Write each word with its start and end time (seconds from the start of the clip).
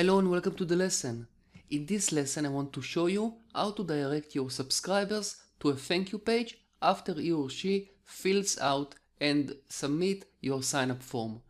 Hello 0.00 0.18
and 0.18 0.30
welcome 0.30 0.54
to 0.54 0.64
the 0.64 0.76
lesson. 0.76 1.26
In 1.68 1.84
this 1.84 2.10
lesson 2.10 2.46
I 2.46 2.48
want 2.48 2.72
to 2.72 2.80
show 2.80 3.04
you 3.04 3.34
how 3.54 3.72
to 3.72 3.84
direct 3.84 4.34
your 4.34 4.48
subscribers 4.48 5.36
to 5.60 5.68
a 5.68 5.76
thank 5.76 6.10
you 6.10 6.18
page 6.18 6.56
after 6.80 7.12
he 7.12 7.30
or 7.32 7.50
she 7.50 7.90
fills 8.06 8.58
out 8.60 8.94
and 9.20 9.54
submit 9.68 10.24
your 10.40 10.62
sign 10.62 10.90
up 10.90 11.02
form. 11.02 11.42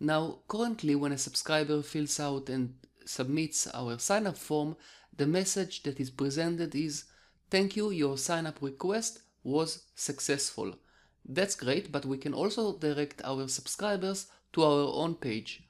Now 0.00 0.40
currently 0.48 0.96
when 0.96 1.12
a 1.12 1.16
subscriber 1.16 1.80
fills 1.82 2.18
out 2.18 2.48
and 2.48 2.74
submits 3.04 3.68
our 3.68 4.00
sign 4.00 4.26
up 4.26 4.36
form, 4.36 4.74
the 5.16 5.28
message 5.28 5.84
that 5.84 6.00
is 6.00 6.10
presented 6.10 6.74
is 6.74 7.04
thank 7.52 7.76
you 7.76 7.90
your 7.90 8.18
sign 8.18 8.46
up 8.46 8.60
request 8.60 9.20
was 9.44 9.84
successful. 9.94 10.74
That's 11.24 11.54
great 11.54 11.92
but 11.92 12.04
we 12.04 12.18
can 12.18 12.34
also 12.34 12.76
direct 12.76 13.22
our 13.22 13.46
subscribers 13.46 14.26
to 14.54 14.64
our 14.64 14.92
own 14.92 15.14
page. 15.14 15.62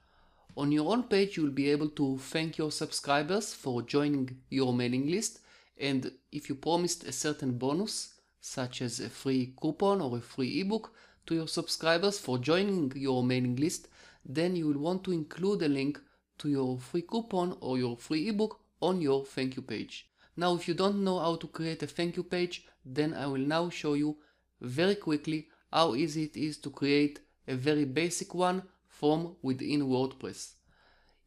On 0.55 0.71
your 0.71 0.91
own 0.91 1.03
page, 1.03 1.35
you'll 1.35 1.49
be 1.49 1.71
able 1.71 1.89
to 1.89 2.19
thank 2.19 2.59
your 2.59 2.71
subscribers 2.71 3.53
for 3.53 3.81
joining 3.81 4.37
your 4.49 4.71
mailing 4.71 5.07
list. 5.07 5.39
And 5.79 6.11
if 6.31 6.47
you 6.47 6.55
promised 6.55 7.05
a 7.05 7.11
certain 7.11 7.57
bonus, 7.57 8.13
such 8.39 8.81
as 8.81 8.99
a 8.99 9.09
free 9.09 9.53
coupon 9.59 9.99
or 9.99 10.17
a 10.17 10.21
free 10.21 10.61
ebook 10.61 10.93
to 11.25 11.33
your 11.33 11.47
subscribers 11.47 12.19
for 12.19 12.37
joining 12.37 12.91
your 12.95 13.23
mailing 13.23 13.55
list, 13.55 13.87
then 14.25 14.55
you 14.55 14.67
will 14.67 14.79
want 14.79 15.03
to 15.05 15.11
include 15.11 15.63
a 15.63 15.67
link 15.67 15.99
to 16.37 16.49
your 16.49 16.77
free 16.77 17.01
coupon 17.01 17.57
or 17.59 17.77
your 17.79 17.97
free 17.97 18.29
ebook 18.29 18.59
on 18.81 19.01
your 19.01 19.25
thank 19.25 19.55
you 19.55 19.61
page. 19.61 20.09
Now, 20.35 20.55
if 20.55 20.67
you 20.67 20.75
don't 20.75 21.03
know 21.03 21.19
how 21.19 21.35
to 21.37 21.47
create 21.47 21.81
a 21.81 21.87
thank 21.87 22.15
you 22.15 22.23
page, 22.23 22.67
then 22.85 23.13
I 23.13 23.25
will 23.25 23.37
now 23.37 23.69
show 23.69 23.93
you 23.93 24.17
very 24.61 24.95
quickly 24.95 25.47
how 25.71 25.95
easy 25.95 26.25
it 26.25 26.37
is 26.37 26.57
to 26.59 26.69
create 26.69 27.21
a 27.47 27.55
very 27.55 27.85
basic 27.85 28.35
one 28.35 28.63
from 29.03 29.35
within 29.41 29.81
WordPress. 29.81 30.53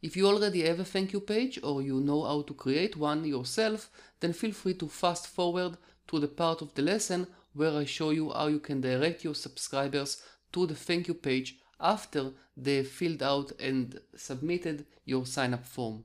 If 0.00 0.16
you 0.16 0.26
already 0.26 0.62
have 0.62 0.80
a 0.80 0.84
thank 0.84 1.12
you 1.12 1.20
page 1.20 1.60
or 1.62 1.82
you 1.82 2.00
know 2.00 2.24
how 2.24 2.40
to 2.40 2.54
create 2.54 2.96
one 2.96 3.22
yourself, 3.26 3.90
then 4.20 4.32
feel 4.32 4.52
free 4.52 4.72
to 4.76 4.88
fast 4.88 5.26
forward 5.26 5.76
to 6.08 6.18
the 6.18 6.26
part 6.26 6.62
of 6.62 6.72
the 6.72 6.80
lesson 6.80 7.26
where 7.52 7.76
I 7.76 7.84
show 7.84 8.12
you 8.12 8.30
how 8.30 8.46
you 8.46 8.60
can 8.60 8.80
direct 8.80 9.24
your 9.24 9.34
subscribers 9.34 10.22
to 10.54 10.66
the 10.66 10.74
thank 10.74 11.06
you 11.06 11.12
page 11.12 11.58
after 11.78 12.32
they 12.56 12.82
filled 12.82 13.22
out 13.22 13.52
and 13.60 14.00
submitted 14.16 14.86
your 15.04 15.26
sign 15.26 15.52
up 15.52 15.66
form. 15.66 16.04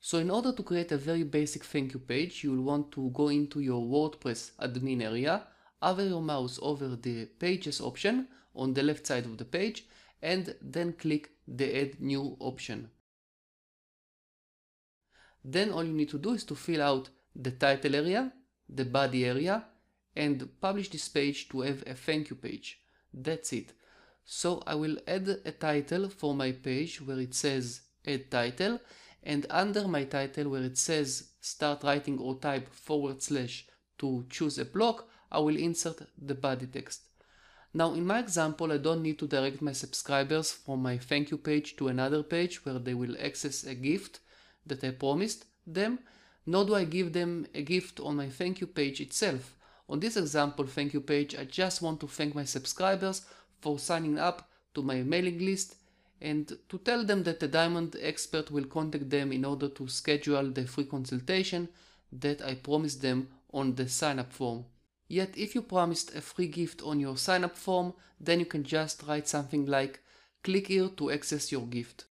So 0.00 0.18
in 0.18 0.32
order 0.32 0.52
to 0.52 0.64
create 0.64 0.90
a 0.90 0.98
very 0.98 1.22
basic 1.22 1.62
thank 1.62 1.92
you 1.92 2.00
page, 2.00 2.42
you 2.42 2.50
will 2.50 2.64
want 2.64 2.90
to 2.96 3.10
go 3.10 3.28
into 3.28 3.60
your 3.60 3.82
WordPress 3.86 4.50
admin 4.60 5.00
area, 5.00 5.44
hover 5.80 6.08
your 6.08 6.22
mouse 6.22 6.58
over 6.60 6.88
the 6.96 7.26
pages 7.38 7.80
option 7.80 8.26
on 8.56 8.74
the 8.74 8.82
left 8.82 9.06
side 9.06 9.26
of 9.26 9.38
the 9.38 9.44
page 9.44 9.84
and 10.22 10.54
then 10.62 10.92
click 10.92 11.30
the 11.46 11.80
add 11.80 12.00
new 12.00 12.36
option. 12.38 12.90
Then 15.44 15.72
all 15.72 15.84
you 15.84 15.92
need 15.92 16.10
to 16.10 16.18
do 16.18 16.34
is 16.34 16.44
to 16.44 16.54
fill 16.54 16.82
out 16.82 17.08
the 17.34 17.50
title 17.50 17.96
area, 17.96 18.32
the 18.68 18.84
body 18.84 19.24
area 19.24 19.64
and 20.14 20.48
publish 20.60 20.90
this 20.90 21.08
page 21.08 21.48
to 21.48 21.62
have 21.62 21.82
a 21.86 21.94
thank 21.94 22.30
you 22.30 22.36
page. 22.36 22.80
That's 23.12 23.52
it. 23.52 23.72
So 24.24 24.62
I 24.66 24.74
will 24.76 24.98
add 25.06 25.28
a 25.44 25.52
title 25.52 26.08
for 26.08 26.34
my 26.34 26.52
page 26.52 27.00
where 27.00 27.18
it 27.18 27.34
says 27.34 27.80
add 28.06 28.30
title 28.30 28.80
and 29.22 29.46
under 29.50 29.88
my 29.88 30.04
title 30.04 30.50
where 30.50 30.62
it 30.62 30.78
says 30.78 31.30
start 31.40 31.82
writing 31.82 32.18
or 32.18 32.38
type 32.38 32.72
forward 32.72 33.22
slash 33.22 33.66
to 33.98 34.24
choose 34.30 34.58
a 34.58 34.64
block, 34.64 35.08
I 35.30 35.38
will 35.38 35.56
insert 35.56 36.02
the 36.18 36.34
body 36.34 36.66
text. 36.66 37.02
Now 37.74 37.94
in 37.94 38.06
my 38.06 38.18
example 38.18 38.70
I 38.70 38.76
don't 38.76 39.02
need 39.02 39.18
to 39.20 39.26
direct 39.26 39.62
my 39.62 39.72
subscribers 39.72 40.52
from 40.52 40.82
my 40.82 40.98
thank 40.98 41.30
you 41.30 41.38
page 41.38 41.76
to 41.76 41.88
another 41.88 42.22
page 42.22 42.64
where 42.66 42.78
they 42.78 42.92
will 42.92 43.16
access 43.18 43.64
a 43.64 43.74
gift 43.74 44.20
that 44.66 44.84
I 44.84 44.90
promised 44.90 45.46
them, 45.66 45.98
nor 46.44 46.66
do 46.66 46.74
I 46.74 46.84
give 46.84 47.14
them 47.14 47.46
a 47.54 47.62
gift 47.62 47.98
on 48.00 48.16
my 48.16 48.28
thank 48.28 48.60
you 48.60 48.66
page 48.66 49.00
itself. 49.00 49.54
On 49.88 49.98
this 49.98 50.18
example 50.18 50.66
thank 50.66 50.92
you 50.92 51.00
page 51.00 51.34
I 51.34 51.44
just 51.44 51.80
want 51.80 52.00
to 52.00 52.08
thank 52.08 52.34
my 52.34 52.44
subscribers 52.44 53.22
for 53.60 53.78
signing 53.78 54.18
up 54.18 54.50
to 54.74 54.82
my 54.82 55.02
mailing 55.02 55.38
list 55.38 55.76
and 56.20 56.52
to 56.68 56.78
tell 56.78 57.04
them 57.04 57.22
that 57.24 57.40
the 57.40 57.48
Diamond 57.48 57.96
expert 58.00 58.50
will 58.50 58.64
contact 58.64 59.08
them 59.08 59.32
in 59.32 59.44
order 59.44 59.68
to 59.68 59.88
schedule 59.88 60.50
the 60.50 60.66
free 60.66 60.84
consultation 60.84 61.68
that 62.12 62.42
I 62.42 62.54
promised 62.54 63.00
them 63.00 63.28
on 63.52 63.74
the 63.74 63.88
sign 63.88 64.18
up 64.18 64.32
form. 64.32 64.66
Yet 65.12 65.36
if 65.36 65.54
you 65.54 65.60
promised 65.60 66.14
a 66.14 66.22
free 66.22 66.46
gift 66.46 66.80
on 66.80 66.98
your 66.98 67.18
sign 67.18 67.44
up 67.44 67.54
form, 67.54 67.92
then 68.18 68.40
you 68.40 68.46
can 68.46 68.64
just 68.64 69.02
write 69.02 69.28
something 69.28 69.66
like 69.66 70.00
click 70.42 70.68
here 70.68 70.88
to 70.88 71.10
access 71.10 71.52
your 71.52 71.66
gift. 71.66 72.06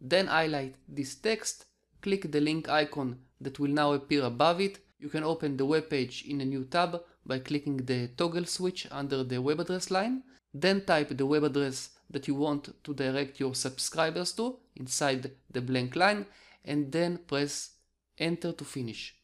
Then 0.00 0.28
highlight 0.28 0.76
this 0.88 1.14
text, 1.14 1.66
click 2.00 2.32
the 2.32 2.40
link 2.40 2.70
icon 2.70 3.18
that 3.42 3.58
will 3.58 3.70
now 3.70 3.92
appear 3.92 4.24
above 4.24 4.62
it. 4.62 4.78
You 4.98 5.10
can 5.10 5.24
open 5.24 5.58
the 5.58 5.66
web 5.66 5.90
page 5.90 6.24
in 6.26 6.40
a 6.40 6.46
new 6.46 6.64
tab 6.64 7.02
by 7.26 7.40
clicking 7.40 7.84
the 7.84 8.08
toggle 8.16 8.46
switch 8.46 8.86
under 8.90 9.22
the 9.22 9.42
web 9.42 9.60
address 9.60 9.90
line 9.90 10.22
then 10.54 10.84
type 10.84 11.16
the 11.16 11.26
web 11.26 11.42
address 11.42 11.90
that 12.08 12.28
you 12.28 12.34
want 12.34 12.72
to 12.84 12.94
direct 12.94 13.40
your 13.40 13.54
subscribers 13.54 14.32
to 14.32 14.56
inside 14.76 15.32
the 15.50 15.60
blank 15.60 15.96
line 15.96 16.24
and 16.64 16.92
then 16.92 17.18
press 17.18 17.72
enter 18.18 18.52
to 18.52 18.64
finish. 18.64 19.16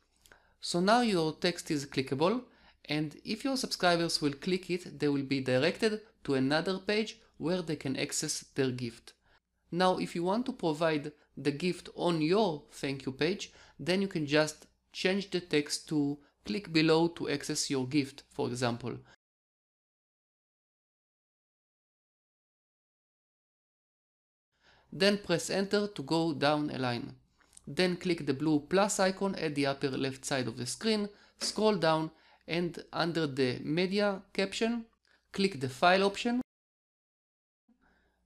So 0.60 0.80
now 0.80 1.00
your 1.02 1.32
text 1.34 1.70
is 1.70 1.86
clickable 1.86 2.42
and 2.86 3.16
if 3.24 3.44
your 3.44 3.56
subscribers 3.56 4.20
will 4.20 4.32
click 4.32 4.68
it, 4.70 4.98
they 4.98 5.08
will 5.08 5.22
be 5.22 5.40
directed 5.40 6.00
to 6.24 6.34
another 6.34 6.78
page 6.78 7.18
where 7.38 7.62
they 7.62 7.76
can 7.76 7.96
access 7.96 8.44
their 8.54 8.72
gift. 8.72 9.12
Now 9.70 9.98
if 9.98 10.16
you 10.16 10.24
want 10.24 10.46
to 10.46 10.52
provide 10.52 11.12
the 11.36 11.52
gift 11.52 11.88
on 11.94 12.20
your 12.20 12.64
thank 12.72 13.06
you 13.06 13.12
page, 13.12 13.52
then 13.78 14.02
you 14.02 14.08
can 14.08 14.26
just 14.26 14.66
change 14.92 15.30
the 15.30 15.40
text 15.40 15.88
to 15.88 16.18
click 16.44 16.72
below 16.72 17.08
to 17.08 17.30
access 17.30 17.70
your 17.70 17.86
gift, 17.86 18.24
for 18.30 18.48
example. 18.48 18.96
Then 24.92 25.18
press 25.18 25.50
enter 25.50 25.86
to 25.88 26.02
go 26.02 26.32
down 26.32 26.70
a 26.70 26.78
line. 26.78 27.14
Then 27.66 27.96
click 27.96 28.26
the 28.26 28.34
blue 28.34 28.60
plus 28.60 28.98
icon 28.98 29.34
at 29.36 29.54
the 29.54 29.66
upper 29.66 29.90
left 29.90 30.24
side 30.24 30.48
of 30.48 30.56
the 30.56 30.66
screen, 30.66 31.08
scroll 31.38 31.76
down 31.76 32.10
and 32.48 32.82
under 32.92 33.26
the 33.26 33.60
media 33.62 34.22
caption, 34.32 34.86
click 35.32 35.60
the 35.60 35.68
file 35.68 36.02
option, 36.02 36.42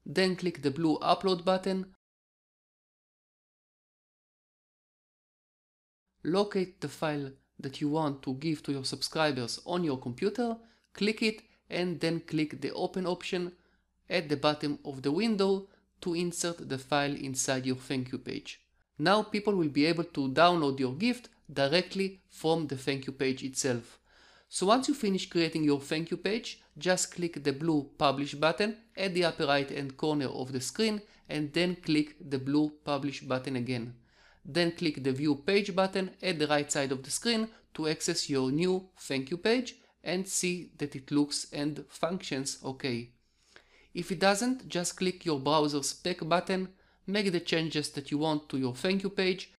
then 0.06 0.36
click 0.36 0.62
the 0.62 0.70
blue 0.70 0.98
upload 1.00 1.44
button, 1.44 1.94
locate 6.22 6.80
the 6.80 6.88
file 6.88 7.30
that 7.58 7.80
you 7.80 7.88
want 7.88 8.22
to 8.22 8.34
give 8.34 8.62
to 8.62 8.72
your 8.72 8.84
subscribers 8.84 9.60
on 9.66 9.84
your 9.84 9.98
computer, 9.98 10.56
click 10.94 11.22
it 11.22 11.42
and 11.68 12.00
then 12.00 12.20
click 12.20 12.60
the 12.62 12.72
open 12.72 13.06
option 13.06 13.52
at 14.08 14.28
the 14.28 14.36
bottom 14.36 14.78
of 14.84 15.02
the 15.02 15.12
window 15.12 15.68
to 16.04 16.14
insert 16.14 16.68
the 16.68 16.78
file 16.78 17.16
inside 17.16 17.66
your 17.66 17.76
thank 17.76 18.12
you 18.12 18.18
page. 18.18 18.60
Now 18.98 19.22
people 19.22 19.56
will 19.56 19.70
be 19.70 19.86
able 19.86 20.04
to 20.04 20.28
download 20.28 20.78
your 20.78 20.94
gift 20.94 21.30
directly 21.52 22.20
from 22.28 22.66
the 22.68 22.76
thank 22.76 23.06
you 23.06 23.12
page 23.12 23.42
itself. 23.42 23.98
So 24.48 24.66
once 24.66 24.86
you 24.86 24.94
finish 24.94 25.28
creating 25.28 25.64
your 25.64 25.80
thank 25.80 26.10
you 26.10 26.18
page, 26.18 26.60
just 26.76 27.14
click 27.14 27.42
the 27.42 27.52
blue 27.52 27.90
publish 27.98 28.34
button 28.34 28.76
at 28.96 29.14
the 29.14 29.24
upper 29.24 29.46
right 29.46 29.68
hand 29.68 29.96
corner 29.96 30.26
of 30.26 30.52
the 30.52 30.60
screen 30.60 31.00
and 31.28 31.52
then 31.54 31.76
click 31.76 32.16
the 32.20 32.38
blue 32.38 32.70
publish 32.84 33.22
button 33.22 33.56
again. 33.56 33.94
Then 34.44 34.72
click 34.72 35.02
the 35.02 35.12
view 35.12 35.36
page 35.36 35.74
button 35.74 36.10
at 36.22 36.38
the 36.38 36.46
right 36.46 36.70
side 36.70 36.92
of 36.92 37.02
the 37.02 37.10
screen 37.10 37.48
to 37.74 37.88
access 37.88 38.28
your 38.28 38.52
new 38.52 38.88
thank 38.98 39.30
you 39.30 39.38
page 39.38 39.76
and 40.04 40.28
see 40.28 40.70
that 40.76 40.94
it 40.94 41.10
looks 41.10 41.46
and 41.50 41.84
functions 41.88 42.58
okay. 42.62 43.13
If 43.94 44.10
it 44.10 44.18
doesn't, 44.18 44.68
just 44.68 44.96
click 44.96 45.24
your 45.24 45.38
browser's 45.38 45.92
back 45.92 46.18
button, 46.28 46.68
make 47.06 47.30
the 47.30 47.40
changes 47.40 47.90
that 47.90 48.10
you 48.10 48.18
want 48.18 48.48
to 48.48 48.58
your 48.58 48.74
thank 48.74 49.04
you 49.04 49.10
page, 49.10 49.52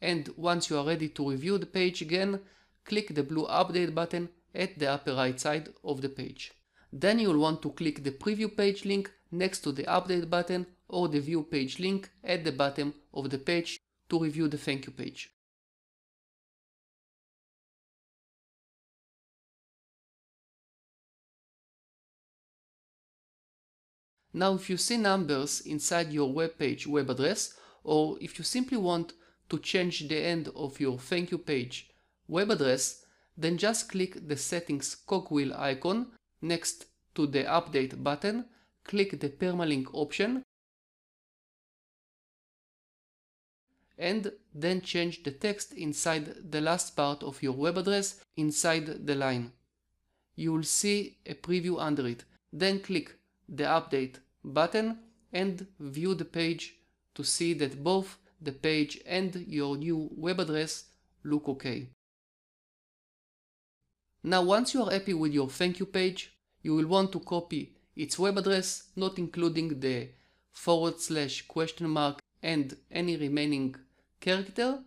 and 0.00 0.28
once 0.36 0.68
you 0.68 0.76
are 0.76 0.84
ready 0.84 1.08
to 1.10 1.30
review 1.30 1.58
the 1.58 1.66
page 1.66 2.02
again, 2.02 2.40
click 2.84 3.14
the 3.14 3.22
blue 3.22 3.46
update 3.46 3.94
button 3.94 4.28
at 4.52 4.76
the 4.80 4.90
upper 4.90 5.14
right 5.14 5.38
side 5.38 5.68
of 5.84 6.00
the 6.02 6.08
page. 6.08 6.50
Then 6.92 7.20
you'll 7.20 7.38
want 7.38 7.62
to 7.62 7.70
click 7.70 8.02
the 8.02 8.10
preview 8.10 8.54
page 8.54 8.84
link 8.84 9.12
next 9.32 9.60
to 9.60 9.72
the 9.72 9.84
Update 9.84 10.28
button 10.28 10.66
or 10.88 11.08
the 11.08 11.20
View 11.20 11.42
Page 11.42 11.78
link 11.78 12.10
at 12.22 12.44
the 12.44 12.52
bottom 12.52 12.94
of 13.12 13.30
the 13.30 13.38
page 13.38 13.78
to 14.10 14.18
review 14.18 14.46
the 14.46 14.58
thank 14.58 14.86
you 14.86 14.92
page. 14.92 15.30
Now 24.34 24.54
if 24.54 24.70
you 24.70 24.76
see 24.76 24.96
numbers 24.96 25.60
inside 25.62 26.12
your 26.12 26.32
web 26.32 26.58
page 26.58 26.86
web 26.86 27.10
address 27.10 27.54
or 27.84 28.16
if 28.20 28.38
you 28.38 28.44
simply 28.44 28.78
want 28.78 29.12
to 29.50 29.58
change 29.58 30.08
the 30.08 30.16
end 30.16 30.48
of 30.56 30.80
your 30.80 30.98
thank 30.98 31.30
you 31.30 31.38
page 31.38 31.90
web 32.28 32.50
address, 32.50 33.04
then 33.36 33.58
just 33.58 33.90
click 33.90 34.26
the 34.28 34.36
settings 34.36 34.94
cogwheel 34.94 35.52
icon 35.54 36.06
next 36.40 36.86
to 37.14 37.26
the 37.26 37.44
update 37.44 38.02
button 38.02 38.46
click 38.84 39.20
the 39.20 39.28
permalink 39.28 39.86
option 39.92 40.42
and 43.98 44.32
then 44.54 44.80
change 44.80 45.22
the 45.22 45.30
text 45.30 45.72
inside 45.72 46.50
the 46.50 46.60
last 46.60 46.96
part 46.96 47.22
of 47.22 47.42
your 47.42 47.52
web 47.52 47.78
address 47.78 48.20
inside 48.36 49.06
the 49.06 49.14
line. 49.14 49.52
You 50.34 50.52
will 50.52 50.64
see 50.64 51.18
a 51.26 51.34
preview 51.34 51.80
under 51.80 52.06
it. 52.08 52.24
Then 52.52 52.80
click 52.80 53.16
the 53.48 53.64
update 53.64 54.16
button 54.42 54.98
and 55.32 55.66
view 55.78 56.14
the 56.14 56.24
page 56.24 56.74
to 57.14 57.22
see 57.22 57.54
that 57.54 57.84
both 57.84 58.18
the 58.40 58.52
page 58.52 59.00
and 59.06 59.34
your 59.46 59.76
new 59.76 60.10
web 60.16 60.40
address 60.40 60.84
look 61.22 61.48
okay. 61.48 61.88
Now 64.24 64.42
once 64.42 64.74
you 64.74 64.82
are 64.82 64.90
happy 64.90 65.14
with 65.14 65.32
your 65.32 65.48
thank 65.48 65.78
you 65.78 65.86
page, 65.86 66.36
you 66.62 66.74
will 66.74 66.86
want 66.86 67.12
to 67.12 67.20
copy 67.20 67.76
its 67.96 68.18
web 68.18 68.38
address, 68.38 68.84
not 68.96 69.18
including 69.18 69.80
the 69.80 70.08
forward 70.52 71.00
slash 71.00 71.46
question 71.46 71.88
mark 71.88 72.20
and 72.42 72.76
any 72.90 73.16
remaining 73.16 73.74
character. 74.20 74.80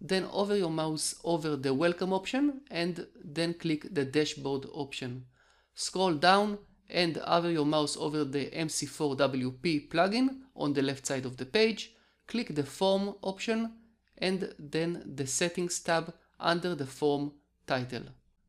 Then 0.00 0.24
hover 0.24 0.56
your 0.56 0.70
mouse 0.70 1.16
over 1.24 1.56
the 1.56 1.74
welcome 1.74 2.12
option 2.12 2.60
and 2.70 3.06
then 3.22 3.54
click 3.54 3.92
the 3.92 4.04
dashboard 4.04 4.64
option. 4.72 5.26
Scroll 5.74 6.14
down 6.14 6.58
and 6.88 7.16
hover 7.16 7.50
your 7.50 7.66
mouse 7.66 7.96
over 7.96 8.24
the 8.24 8.46
MC4WP 8.50 9.88
plugin 9.88 10.42
on 10.54 10.72
the 10.72 10.82
left 10.82 11.04
side 11.04 11.26
of 11.26 11.36
the 11.36 11.46
page. 11.46 11.94
Click 12.28 12.54
the 12.54 12.62
form 12.62 13.16
option 13.22 13.72
and 14.18 14.54
then 14.58 15.02
the 15.14 15.26
settings 15.26 15.80
tab 15.80 16.12
under 16.38 16.74
the 16.74 16.86
form 16.86 17.32
title. 17.66 18.04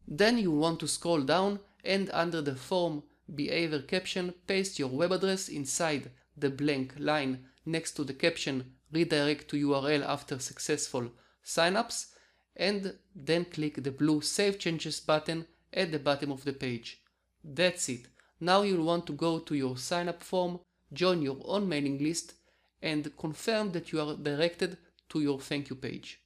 Then 0.07 0.38
you 0.38 0.51
want 0.51 0.80
to 0.80 0.88
scroll 0.88 1.21
down 1.21 1.60
and 1.83 2.10
under 2.12 2.42
the 2.42 2.56
form 2.56 3.04
behavior 3.33 3.81
caption 3.81 4.33
paste 4.48 4.80
your 4.80 4.89
web 4.89 5.12
address 5.12 5.50
inside 5.50 6.10
the 6.36 6.50
blank 6.50 6.94
line 6.98 7.45
next 7.66 7.92
to 7.94 8.04
the 8.04 8.13
caption 8.13 8.74
redirect 8.92 9.48
to 9.50 9.68
URL 9.68 10.04
after 10.04 10.39
successful 10.39 11.12
signups 11.45 12.07
and 12.56 12.95
then 13.15 13.45
click 13.45 13.83
the 13.83 13.92
blue 13.92 14.22
save 14.22 14.57
changes 14.57 15.00
button 15.00 15.45
at 15.72 15.92
the 15.92 16.00
bottom 16.00 16.31
of 16.31 16.44
the 16.44 16.54
page. 16.54 17.01
That's 17.44 17.88
it. 17.89 18.07
Now 18.39 18.63
you'll 18.63 18.86
want 18.86 19.06
to 19.07 19.13
go 19.13 19.39
to 19.39 19.56
your 19.56 19.77
sign 19.77 20.10
up 20.10 20.24
form, 20.24 20.60
join 20.92 21.22
your 21.22 21.38
own 21.45 21.69
mailing 21.69 22.00
list 22.00 22.33
and 22.81 23.15
confirm 23.18 23.72
that 23.74 23.92
you 23.92 24.01
are 24.01 24.15
directed 24.15 24.77
to 25.09 25.21
your 25.21 25.39
thank 25.39 25.69
you 25.69 25.75
page. 25.75 26.21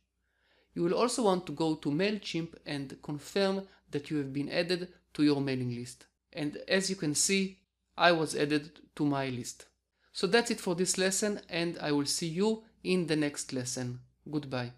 You 0.73 0.83
will 0.83 0.95
also 0.95 1.23
want 1.23 1.45
to 1.45 1.51
go 1.51 1.75
to 1.75 1.89
MailChimp 1.89 2.55
and 2.65 2.97
confirm 3.01 3.67
that 3.91 4.09
you 4.09 4.17
have 4.17 4.33
been 4.33 4.49
added 4.49 4.89
to 5.13 5.23
your 5.23 5.39
mailing 5.39 5.75
list. 5.75 6.05
And 6.31 6.57
as 6.67 6.89
you 6.89 6.95
can 6.95 7.15
see, 7.15 7.59
I 7.97 8.11
was 8.11 8.35
added 8.35 8.79
to 8.95 9.05
my 9.05 9.29
list. 9.29 9.65
So 10.11 10.27
that's 10.27 10.51
it 10.51 10.59
for 10.59 10.75
this 10.75 10.97
lesson 10.97 11.41
and 11.49 11.77
I 11.79 11.91
will 11.91 12.05
see 12.05 12.27
you 12.27 12.63
in 12.83 13.07
the 13.07 13.15
next 13.15 13.53
lesson. 13.53 13.99
Goodbye. 14.29 14.73